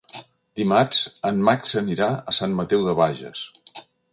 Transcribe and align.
Dimarts 0.59 1.01
en 1.29 1.43
Max 1.49 1.75
anirà 1.83 2.09
a 2.33 2.35
Sant 2.41 2.59
Mateu 2.63 2.85
de 2.89 2.99
Bages. 3.03 3.45